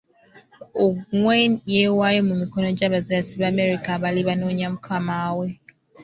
Ongwen 0.83 1.51
yeewaayo 1.73 2.21
mu 2.29 2.35
mikono 2.41 2.67
gy'abajaasi 2.77 3.33
ba 3.41 3.47
Amerika 3.53 3.87
abali 3.93 4.21
banoonya 4.27 4.67
mukama 4.73 5.15
we. 5.37 5.49